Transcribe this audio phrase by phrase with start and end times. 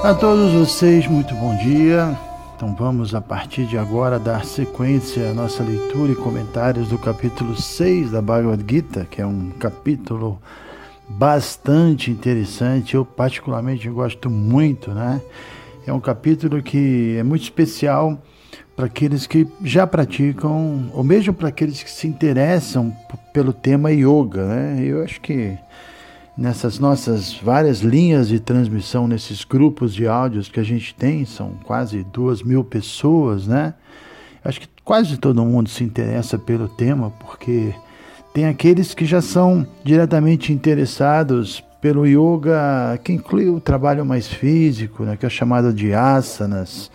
[0.00, 2.16] A todos vocês, muito bom dia.
[2.54, 7.60] Então vamos a partir de agora dar sequência à nossa leitura e comentários do capítulo
[7.60, 10.40] 6 da Bhagavad Gita, que é um capítulo
[11.08, 12.94] bastante interessante.
[12.94, 15.20] Eu particularmente gosto muito, né?
[15.84, 18.22] É um capítulo que é muito especial
[18.76, 22.96] para aqueles que já praticam, ou mesmo para aqueles que se interessam
[23.32, 24.78] pelo tema yoga, né?
[24.80, 25.58] Eu acho que
[26.38, 31.54] nessas nossas várias linhas de transmissão, nesses grupos de áudios que a gente tem, são
[31.64, 33.74] quase duas mil pessoas, né?
[34.44, 37.74] Acho que quase todo mundo se interessa pelo tema, porque
[38.32, 45.02] tem aqueles que já são diretamente interessados pelo yoga, que inclui o trabalho mais físico,
[45.02, 46.90] né, que é chamado de asanas,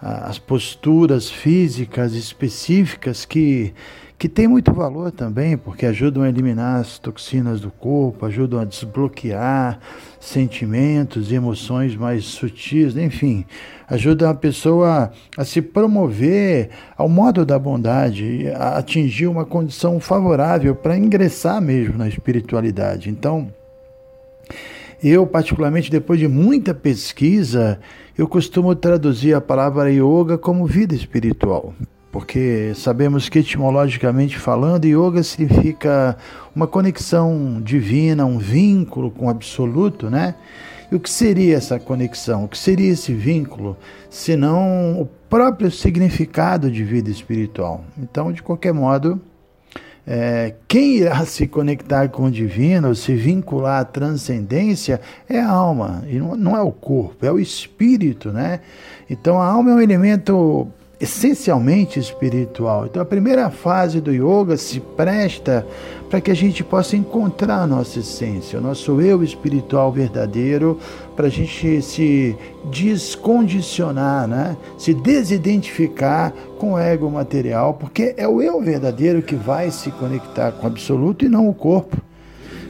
[0.00, 3.72] as posturas físicas específicas que,
[4.18, 8.64] que tem muito valor também, porque ajudam a eliminar as toxinas do corpo, ajudam a
[8.64, 9.78] desbloquear
[10.18, 13.46] sentimentos e emoções mais sutis, enfim,
[13.88, 20.74] ajudam a pessoa a se promover ao modo da bondade, a atingir uma condição favorável
[20.74, 23.08] para ingressar mesmo na espiritualidade.
[23.08, 23.52] Então,
[25.00, 27.78] eu, particularmente, depois de muita pesquisa,
[28.16, 31.72] eu costumo traduzir a palavra yoga como vida espiritual,
[32.10, 36.16] porque sabemos que etimologicamente falando, yoga significa
[36.54, 40.34] uma conexão divina, um vínculo com o absoluto, né?
[40.90, 42.44] E o que seria essa conexão?
[42.44, 43.76] O que seria esse vínculo,
[44.08, 47.84] senão o próprio significado de vida espiritual?
[47.98, 49.20] Então, de qualquer modo,
[50.06, 54.98] é, quem irá se conectar com o divino, se vincular à transcendência,
[55.28, 58.60] é a alma, e não, não é o corpo, é o espírito, né?
[59.10, 62.86] Então a alma é um elemento essencialmente espiritual.
[62.86, 65.64] Então a primeira fase do yoga se presta
[66.10, 70.78] para que a gente possa encontrar a nossa essência, o nosso eu espiritual verdadeiro,
[71.14, 74.56] para a gente se descondicionar, né?
[74.76, 80.52] se desidentificar com o ego material, porque é o eu verdadeiro que vai se conectar
[80.52, 81.96] com o absoluto e não o corpo.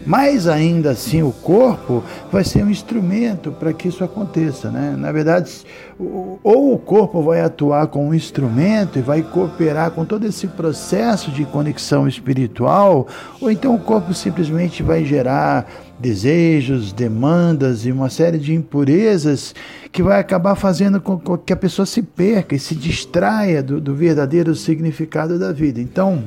[0.09, 2.03] Mas ainda assim o corpo
[2.33, 4.95] vai ser um instrumento para que isso aconteça, né?
[4.97, 5.53] Na verdade,
[5.99, 11.31] ou o corpo vai atuar como um instrumento e vai cooperar com todo esse processo
[11.31, 13.07] de conexão espiritual,
[13.39, 19.55] ou então o corpo simplesmente vai gerar desejos, demandas e uma série de impurezas
[19.93, 23.95] que vai acabar fazendo com que a pessoa se perca e se distraia do, do
[23.95, 25.83] verdadeiro significado da vida.
[25.83, 26.25] Então,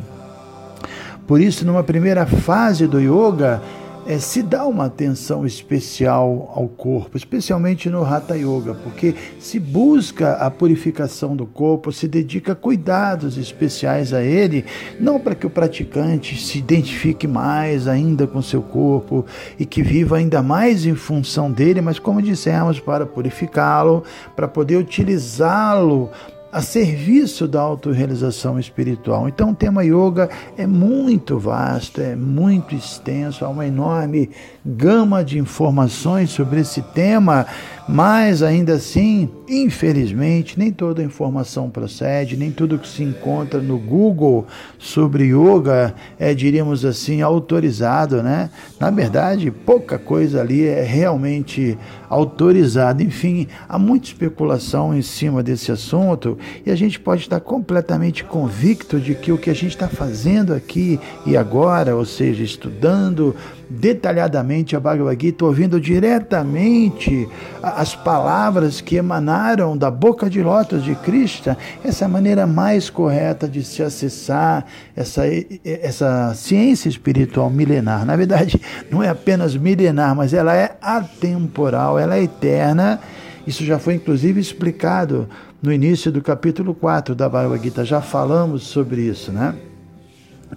[1.28, 3.62] por isso, numa primeira fase do yoga,
[4.06, 10.34] é, se dá uma atenção especial ao corpo, especialmente no Hatha Yoga, porque se busca
[10.34, 14.66] a purificação do corpo, se dedica cuidados especiais a ele,
[15.00, 19.26] não para que o praticante se identifique mais ainda com seu corpo
[19.60, 24.04] e que viva ainda mais em função dele, mas como dissemos, para purificá-lo,
[24.36, 26.10] para poder utilizá-lo
[26.52, 29.28] a serviço da autorrealização espiritual.
[29.28, 34.30] Então o tema yoga é muito vasto, é muito extenso, há uma enorme
[34.66, 37.46] gama de informações sobre esse tema,
[37.92, 44.48] mas ainda assim, infelizmente, nem toda informação procede, nem tudo que se encontra no Google
[44.80, 48.50] sobre yoga é, diríamos assim, autorizado, né?
[48.80, 51.78] Na verdade, pouca coisa ali é realmente
[52.10, 53.04] autorizada.
[53.04, 59.02] Enfim, há muita especulação em cima desse assunto e a gente pode estar completamente convicto
[59.02, 63.36] de que o que a gente está fazendo aqui e agora, ou seja, estudando
[63.72, 67.28] detalhadamente a Bhagavad Gita, ouvindo diretamente
[67.64, 72.90] as palavras que emanaram da boca de lótus de Krishna, essa é a maneira mais
[72.90, 74.66] correta de se acessar
[74.96, 75.24] essa,
[75.64, 78.06] essa ciência espiritual milenar.
[78.06, 78.60] Na verdade,
[78.90, 83.00] não é apenas milenar, mas ela é atemporal, ela é eterna.
[83.48, 85.30] Isso já foi inclusive explicado
[85.62, 89.56] no início do capítulo 4 da Bhagavad Gita, já falamos sobre isso, né?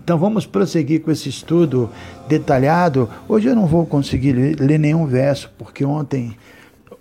[0.03, 1.91] Então vamos prosseguir com esse estudo
[2.29, 3.09] detalhado.
[3.29, 6.37] Hoje eu não vou conseguir ler nenhum verso, porque ontem,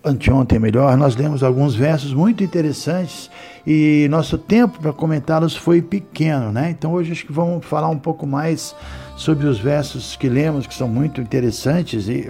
[0.04, 3.30] anteontem melhor, nós lemos alguns versos muito interessantes
[3.66, 6.70] e nosso tempo para comentá-los foi pequeno, né?
[6.70, 8.76] Então hoje acho que vamos falar um pouco mais
[9.16, 12.30] sobre os versos que lemos, que são muito interessantes, e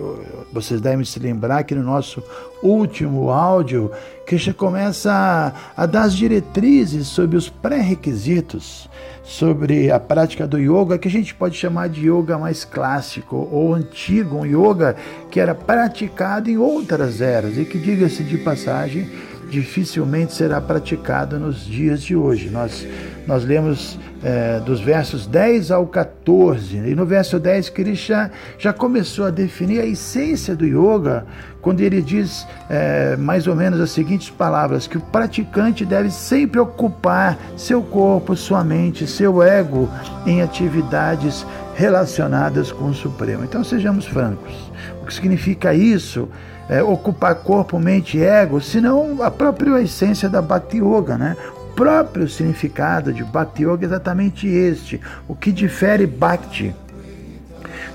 [0.52, 2.22] vocês devem se lembrar que no nosso
[2.62, 3.90] último áudio,
[4.26, 8.90] Krishna começa a, a dar as diretrizes sobre os pré-requisitos,
[9.24, 13.74] sobre a prática do yoga, que a gente pode chamar de yoga mais clássico ou
[13.74, 14.96] antigo, um yoga
[15.32, 19.10] que era praticado em outras eras e que, diga-se de passagem,
[19.54, 22.50] dificilmente será praticado nos dias de hoje.
[22.50, 22.88] Nós,
[23.28, 29.26] nós lemos é, dos versos 10 ao 14, e no verso 10 Krishna já começou
[29.26, 31.26] a definir a essência do yoga,
[31.62, 36.60] quando ele diz é, mais ou menos as seguintes palavras: que o praticante deve sempre
[36.60, 39.88] ocupar seu corpo, sua mente, seu ego
[40.26, 41.46] em atividades
[41.76, 43.44] relacionadas com o Supremo.
[43.44, 44.72] Então sejamos francos.
[45.02, 46.30] O que significa isso?
[46.70, 51.36] é, ocupar corpo, mente e ego, senão a própria essência da Bhakti Yoga, né?
[51.56, 55.02] O próprio significado de Bhakti Yoga é exatamente este.
[55.28, 56.74] O que difere Bhakti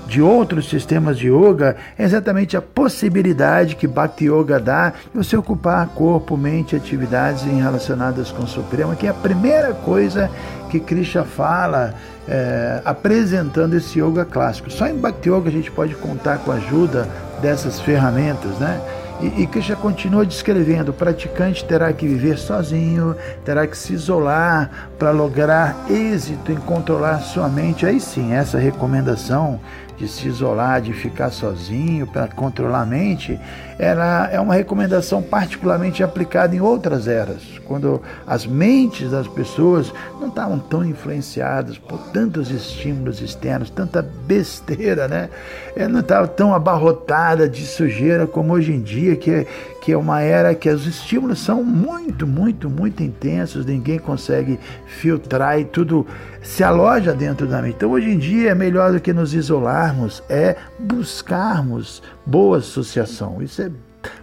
[0.05, 5.37] de outros sistemas de yoga é exatamente a possibilidade que Bhakti Yoga dá de você
[5.37, 10.29] ocupar corpo, mente atividades relacionadas com o Supremo, que é a primeira coisa
[10.69, 11.93] que Krishna fala
[12.29, 14.69] é, apresentando esse yoga clássico.
[14.69, 17.09] Só em Bhakti Yoga a gente pode contar com a ajuda
[17.41, 18.79] dessas ferramentas, né?
[19.19, 24.69] E, e Krishna continua descrevendo: o praticante terá que viver sozinho, terá que se isolar
[24.97, 27.85] para lograr êxito em controlar sua mente.
[27.85, 29.59] Aí sim, essa recomendação
[29.99, 33.37] de se isolar, de ficar sozinho para controlar a mente,
[33.77, 40.29] ela é uma recomendação particularmente aplicada em outras eras, quando as mentes das pessoas não
[40.29, 45.29] estavam tão influenciadas por tantos estímulos externos, tanta besteira, né?
[45.75, 49.45] Ela não estava tão abarrotada de sujeira como hoje em dia, que é,
[49.81, 55.59] que é uma era que os estímulos são muito, muito, muito intensos, ninguém consegue filtrar
[55.59, 56.05] e tudo
[56.41, 57.75] se aloja dentro da mente.
[57.75, 63.41] Então, hoje em dia, é melhor do que nos isolarmos, é buscarmos boa associação.
[63.41, 63.71] Isso é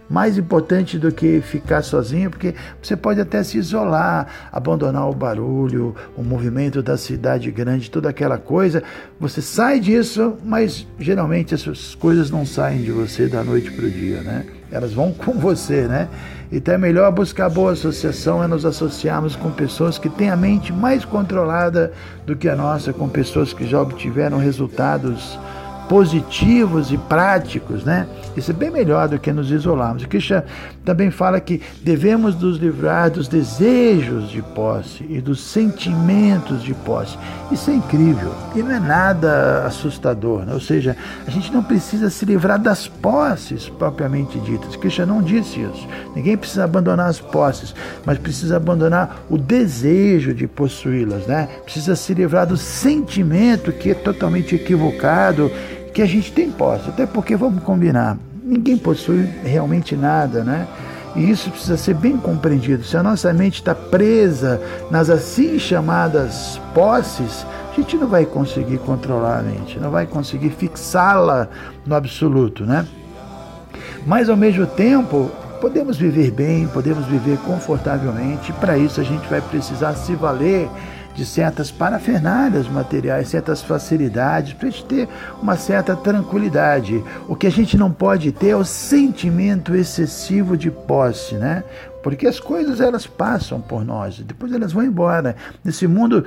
[0.09, 5.95] mais importante do que ficar sozinho, porque você pode até se isolar, abandonar o barulho,
[6.15, 8.81] o movimento da cidade grande, toda aquela coisa.
[9.19, 13.89] Você sai disso, mas geralmente essas coisas não saem de você da noite para o
[13.89, 14.45] dia, né?
[14.71, 16.07] Elas vão com você, né?
[16.51, 20.71] Então é melhor buscar boa associação, é nos associarmos com pessoas que têm a mente
[20.71, 21.91] mais controlada
[22.25, 25.37] do que a nossa, com pessoas que já obtiveram resultados
[25.89, 28.07] positivos e práticos, né?
[28.35, 30.03] Isso é bem melhor do que nos isolarmos.
[30.03, 30.45] O Krishna
[30.85, 37.17] também fala que devemos nos livrar dos desejos de posse e dos sentimentos de posse.
[37.51, 40.53] Isso é incrível e não é nada assustador, né?
[40.53, 40.95] ou seja,
[41.25, 44.75] a gente não precisa se livrar das posses propriamente ditas.
[44.75, 45.87] Krishna não disse isso.
[46.15, 47.73] Ninguém precisa abandonar as posses,
[48.05, 51.47] mas precisa abandonar o desejo de possuí-las, né?
[51.63, 55.51] Precisa se livrar do sentimento que é totalmente equivocado
[55.97, 56.89] que a gente tem posse.
[56.89, 60.67] Até porque, vamos combinar, ninguém possui realmente nada, né?
[61.15, 62.83] E isso precisa ser bem compreendido.
[62.83, 64.61] Se a nossa mente está presa
[64.91, 70.51] nas assim chamadas posses, a gente não vai conseguir controlar a mente, não vai conseguir
[70.51, 71.47] fixá-la
[71.83, 72.85] no absoluto, né?
[74.05, 79.41] Mas ao mesmo tempo, podemos viver bem, podemos viver confortavelmente, para isso a gente vai
[79.41, 80.69] precisar se valer
[81.17, 85.09] de certas parafernálias materiais, certas facilidades, para a gente ter
[85.41, 87.03] uma certa tranquilidade.
[87.27, 91.63] O que a gente não pode ter é o sentimento excessivo de posse, né?
[92.03, 95.35] Porque as coisas elas passam por nós, depois elas vão embora.
[95.65, 96.23] Nesse mundo,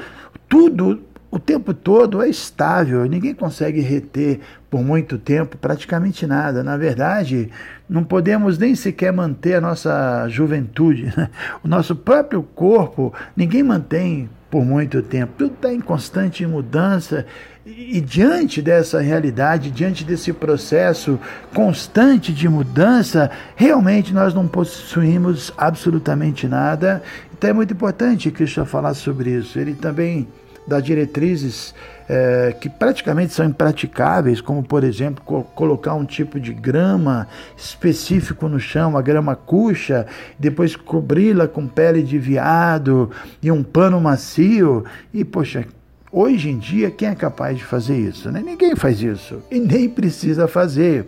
[0.48, 1.00] tudo
[1.30, 6.64] o tempo todo é estável, ninguém consegue reter por muito tempo praticamente nada.
[6.64, 7.48] Na verdade,
[7.88, 11.14] não podemos nem sequer manter a nossa juventude.
[11.62, 15.32] O nosso próprio corpo, ninguém mantém por muito tempo.
[15.38, 17.24] Tudo está em constante mudança.
[17.64, 21.20] E diante dessa realidade, diante desse processo
[21.54, 27.02] constante de mudança, realmente nós não possuímos absolutamente nada.
[27.32, 29.58] Então é muito importante Cristo falar sobre isso.
[29.58, 30.26] Ele também
[30.66, 31.74] dá diretrizes
[32.12, 38.48] é, que praticamente são impraticáveis, como por exemplo co colocar um tipo de grama específico
[38.48, 44.84] no chão, a grama cuxa, depois cobri-la com pele de veado e um pano macio.
[45.14, 45.64] E poxa,
[46.10, 48.28] hoje em dia quem é capaz de fazer isso?
[48.32, 48.42] Né?
[48.44, 51.06] Ninguém faz isso e nem precisa fazer.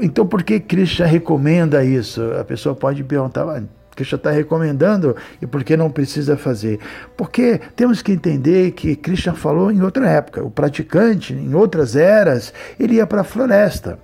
[0.00, 2.22] Então por que Krishna recomenda isso?
[2.40, 3.44] A pessoa pode perguntar
[3.94, 6.80] Krishna está recomendando e por que não precisa fazer?
[7.16, 10.42] Porque temos que entender que Krishna falou em outra época.
[10.42, 13.98] O praticante, em outras eras, ele ia para a floresta.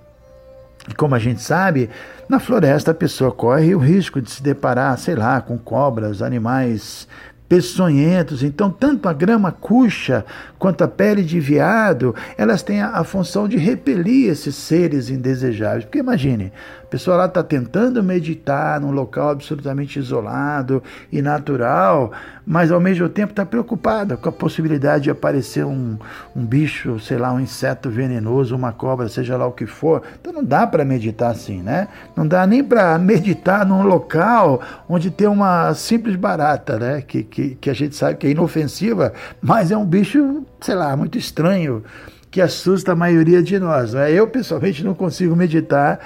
[0.96, 1.90] Como a gente sabe,
[2.28, 7.06] na floresta a pessoa corre o risco de se deparar, sei lá, com cobras, animais
[7.48, 8.42] peçonhentos.
[8.42, 10.24] Então, tanto a grama cuxa
[10.58, 15.84] quanto a pele de veado, elas têm a, a função de repelir esses seres indesejáveis.
[15.84, 16.52] Porque imagine,
[16.82, 22.12] a pessoa lá está tentando meditar num local absolutamente isolado e natural,
[22.48, 25.98] mas ao mesmo tempo está preocupada com a possibilidade de aparecer um,
[26.34, 30.02] um bicho, sei lá, um inseto venenoso, uma cobra, seja lá o que for.
[30.18, 31.88] Então não dá para meditar assim, né?
[32.16, 37.02] Não dá nem para meditar num local onde tem uma simples barata, né?
[37.02, 39.12] Que, que, que a gente sabe que é inofensiva,
[39.42, 41.84] mas é um bicho sei lá, muito estranho,
[42.30, 43.94] que assusta a maioria de nós.
[43.94, 44.12] Né?
[44.12, 46.00] Eu, pessoalmente, não consigo meditar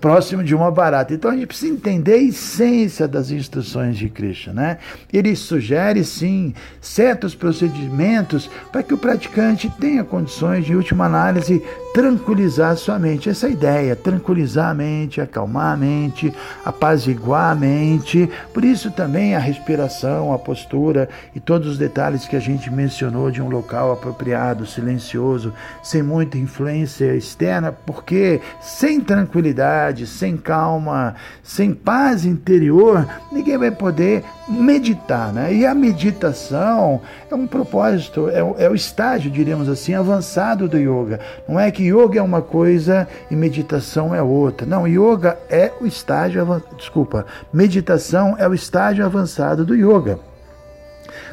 [0.00, 1.14] próximo de uma barata.
[1.14, 4.52] Então a gente precisa entender a essência das instruções de Krishna.
[4.52, 4.78] Né?
[5.12, 11.62] Ele sugere, sim, certos procedimentos para que o praticante tenha condições de, última análise,
[11.94, 13.28] tranquilizar sua mente.
[13.28, 16.32] Essa é ideia, tranquilizar a mente, acalmar a mente,
[16.64, 18.28] apaziguar a mente.
[18.52, 23.30] Por isso também a respiração, a postura e todos os detalhes que a gente mencionou
[23.30, 25.52] de um local apropriado, silencioso,
[25.82, 29.65] sem muita influência externa, porque sem tranquilidade,
[30.06, 35.52] sem calma, sem paz interior, ninguém vai poder meditar, né?
[35.52, 40.78] E a meditação é um propósito, é o, é o estágio, diríamos assim, avançado do
[40.78, 41.20] yoga.
[41.48, 44.66] Não é que yoga é uma coisa e meditação é outra.
[44.66, 50.18] Não, yoga é o estágio, desculpa, meditação é o estágio avançado do yoga.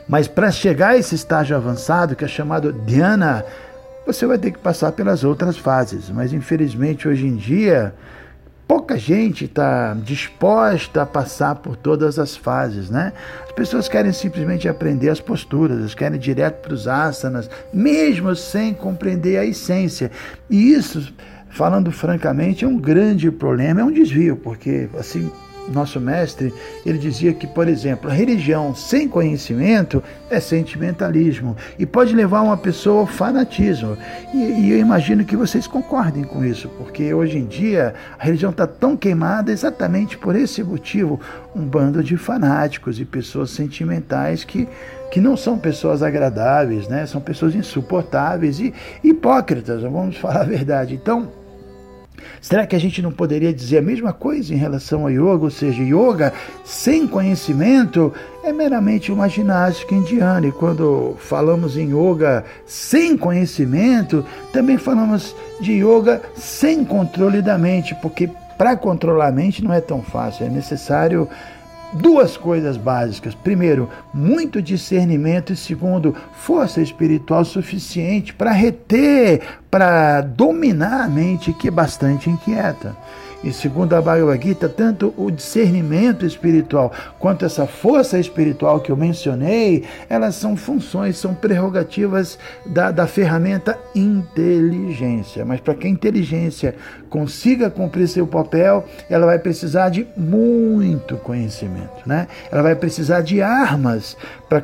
[0.08, 3.46] Mas para chegar a esse estágio avançado, que é chamado dhyana,
[4.06, 6.10] você vai ter que passar pelas outras fases.
[6.10, 7.94] Mas infelizmente hoje em dia
[8.67, 13.13] pouca gente está disposta a passar por todas as fases, né?
[13.46, 18.36] As pessoas querem simplesmente aprender as posturas, elas querem ir direto para os asanas, mesmo
[18.36, 20.12] sem compreender a essência.
[20.50, 21.13] E isso,
[21.50, 25.29] falando francamente, é um grande problema, é um desvio, porque assim
[25.72, 26.53] nosso mestre,
[26.86, 32.58] ele dizia que, por exemplo, a religião sem conhecimento é sentimentalismo e pode levar uma
[32.58, 33.98] pessoa ao fanatismo.
[34.34, 38.51] E, e eu imagino que vocês concordem com isso, porque hoje em dia a religião
[38.51, 41.20] está tão queimada exatamente por esse motivo
[41.55, 44.67] um bando de fanáticos e pessoas sentimentais que
[45.12, 47.05] que não são pessoas agradáveis, né?
[47.05, 50.96] São pessoas insuportáveis e hipócritas, vamos falar a verdade.
[50.96, 51.29] Então,
[52.42, 55.44] Será que a gente não poderia dizer a mesma coisa em relação ao yoga?
[55.44, 58.13] Ou seja, yoga sem conhecimento
[58.44, 60.48] é meramente uma ginástica indiana.
[60.48, 67.96] E quando falamos em yoga sem conhecimento, também falamos de yoga sem controle da mente,
[68.01, 71.27] porque para controlar a mente não é tão fácil, é necessário
[71.94, 73.36] duas coisas básicas.
[73.36, 81.68] Primeiro, muito discernimento e segundo, força espiritual suficiente para reter, para dominar a mente que
[81.68, 82.96] é bastante inquieta.
[83.44, 88.96] E segundo a Bhagavad Gita, tanto o discernimento espiritual quanto essa força espiritual que eu
[88.96, 95.44] mencionei, elas são funções, são prerrogativas da, da ferramenta inteligência.
[95.44, 96.74] Mas para que a inteligência
[97.10, 102.28] consiga cumprir seu papel, ela vai precisar de muito conhecimento, né?
[102.50, 104.16] Ela vai precisar de armas
[104.48, 104.64] para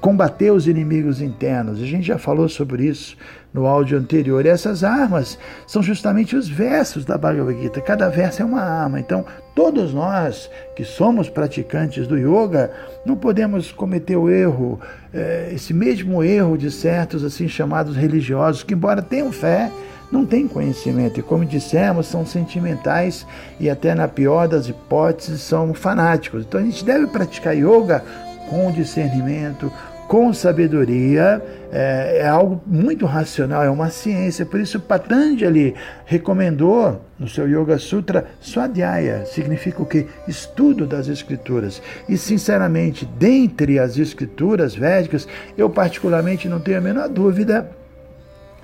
[0.00, 1.80] combater os inimigos internos.
[1.80, 3.16] A gente já falou sobre isso
[3.52, 4.44] no áudio anterior.
[4.44, 7.80] E essas armas são justamente os versos da Bhagavad Gita.
[7.80, 9.00] Cada verso é uma arma.
[9.00, 12.70] Então, todos nós que somos praticantes do yoga,
[13.04, 14.80] não podemos cometer o erro,
[15.12, 19.70] eh, esse mesmo erro de certos assim chamados religiosos, que embora tenham fé,
[20.10, 23.26] não têm conhecimento e, como dissemos, são sentimentais
[23.60, 26.44] e até na pior das hipóteses são fanáticos.
[26.44, 28.04] Então a gente deve praticar yoga
[28.48, 29.72] com discernimento,
[30.10, 31.40] com sabedoria,
[31.70, 34.44] é, é, algo muito racional, é uma ciência.
[34.44, 35.72] Por isso, Patanjali
[36.04, 40.08] recomendou no seu Yoga Sutra Swadhyaya, significa o que?
[40.26, 41.80] Estudo das escrituras.
[42.08, 47.70] E, sinceramente, dentre as escrituras védicas, eu particularmente não tenho a menor dúvida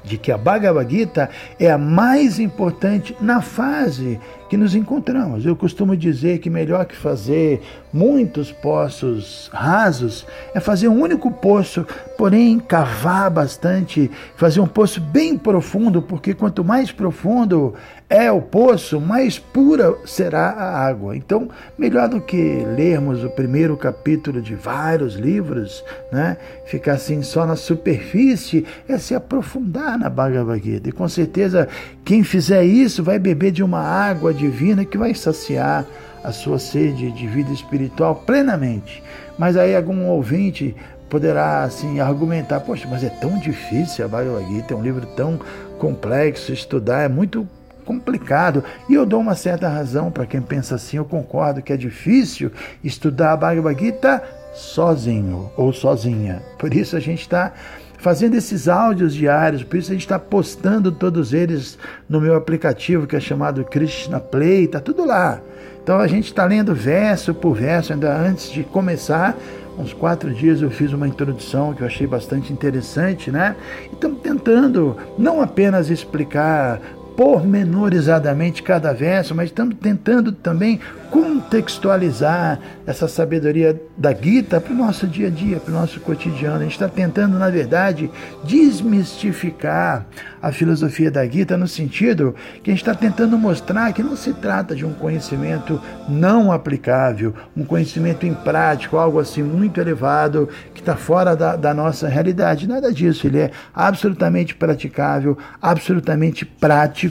[0.06, 5.44] de que a Bhagavad Gita é a mais importante na fase que nos encontramos.
[5.44, 7.60] Eu costumo dizer que melhor que fazer
[7.92, 11.84] muitos poços rasos é fazer um único poço,
[12.16, 17.74] porém cavar bastante, fazer um poço bem profundo, porque quanto mais profundo
[18.08, 21.16] é o poço, mais pura será a água.
[21.16, 26.36] Então, melhor do que lermos o primeiro capítulo de vários livros, né,
[26.66, 30.88] ficar assim só na superfície, é se aprofundar na Bhagavad Gita.
[30.88, 31.68] E com certeza,
[32.04, 35.84] quem fizer isso vai beber de uma água divina que vai saciar
[36.22, 39.02] a sua sede de vida espiritual plenamente.
[39.36, 40.76] Mas aí algum ouvinte
[41.10, 45.40] poderá assim argumentar, poxa, mas é tão difícil a Bhagavad Gita, é um livro tão
[45.78, 47.46] complexo, estudar é muito
[47.86, 48.62] complicado.
[48.88, 52.50] E eu dou uma certa razão para quem pensa assim, eu concordo que é difícil
[52.84, 56.42] estudar a Bhagavad Gita sozinho ou sozinha.
[56.58, 57.52] Por isso a gente está
[57.98, 61.78] fazendo esses áudios diários, por isso a gente está postando todos eles
[62.08, 65.40] no meu aplicativo que é chamado Krishna Play, tá tudo lá.
[65.82, 69.36] Então a gente está lendo verso por verso, ainda antes de começar.
[69.78, 73.54] Uns quatro dias eu fiz uma introdução que eu achei bastante interessante, né?
[73.92, 76.80] Estamos tentando não apenas explicar
[77.16, 80.78] pormenorizadamente cada verso, mas estamos tentando também
[81.10, 86.56] contextualizar essa sabedoria da Gita para o nosso dia a dia, para o nosso cotidiano.
[86.56, 88.10] A gente está tentando, na verdade,
[88.44, 90.04] desmistificar
[90.42, 94.34] a filosofia da Gita no sentido que a gente está tentando mostrar que não se
[94.34, 100.96] trata de um conhecimento não aplicável, um conhecimento imprático, algo assim muito elevado, que está
[100.96, 102.68] fora da, da nossa realidade.
[102.68, 103.26] Nada disso.
[103.26, 107.05] Ele é absolutamente praticável, absolutamente prático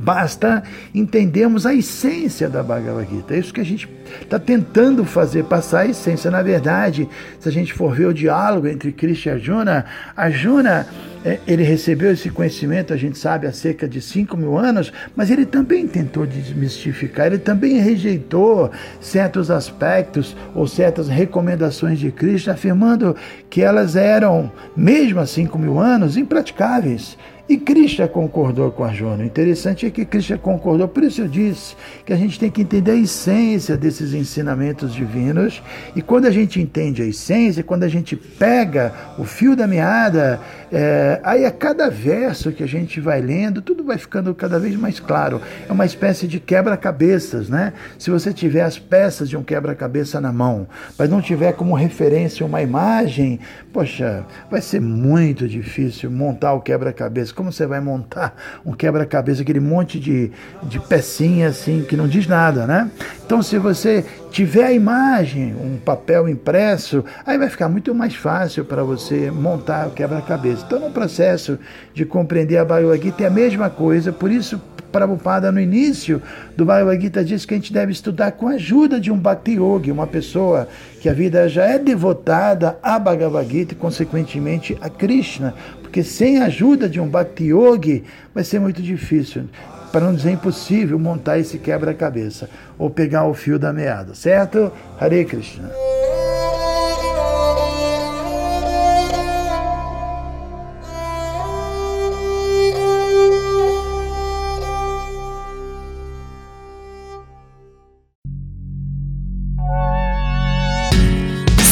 [0.00, 0.62] Basta
[0.94, 3.34] entendermos a essência da Bhagavad Gita.
[3.34, 3.88] É isso que a gente
[4.22, 6.30] está tentando fazer, passar a essência.
[6.30, 7.08] Na verdade,
[7.40, 9.84] se a gente for ver o diálogo entre Krishna e Arjuna,
[10.16, 10.86] Arjuna
[11.24, 15.30] é, ele recebeu esse conhecimento, a gente sabe, há cerca de 5 mil anos, mas
[15.30, 18.70] ele também tentou desmistificar, ele também rejeitou
[19.00, 23.16] certos aspectos ou certas recomendações de Krishna, afirmando
[23.50, 27.18] que elas eram, mesmo há 5 mil anos, impraticáveis.
[27.48, 29.22] E Krishna concordou com Arjuna.
[29.22, 31.74] O interessante é que Krishna concordou, por isso eu disse
[32.04, 35.62] que a gente tem que entender a essência desses ensinamentos divinos.
[35.96, 40.38] E quando a gente entende a essência, quando a gente pega o fio da meada,
[40.70, 44.76] é, aí a cada verso que a gente vai lendo, tudo vai ficando cada vez
[44.76, 45.40] mais claro.
[45.66, 47.72] É uma espécie de quebra-cabeças, né?
[47.98, 52.44] Se você tiver as peças de um quebra-cabeça na mão, mas não tiver como referência
[52.44, 53.40] uma imagem,
[53.72, 58.34] poxa, vai ser muito difícil montar o quebra-cabeça como você vai montar
[58.66, 60.32] um quebra-cabeça, aquele monte de,
[60.64, 62.90] de pecinha assim que não diz nada, né?
[63.24, 68.64] Então, se você tiver a imagem, um papel impresso, aí vai ficar muito mais fácil
[68.64, 70.64] para você montar o quebra-cabeça.
[70.66, 71.60] Então, no processo
[71.94, 74.60] de compreender a Bhagavad Gita é a mesma coisa, por isso
[74.90, 76.22] Prabhupada no início
[76.56, 79.52] do Bhagavad Gita diz que a gente deve estudar com a ajuda de um Bhakti
[79.52, 80.68] Yogi, uma pessoa
[81.00, 86.40] que a vida já é devotada a Bhagavad Gita e consequentemente a Krishna, porque sem
[86.40, 89.44] a ajuda de um Bhakti Yogi vai ser muito difícil,
[89.92, 92.48] para não dizer impossível, montar esse quebra-cabeça
[92.78, 94.70] ou pegar o fio da meada, certo?
[95.00, 95.97] Hare Krishna.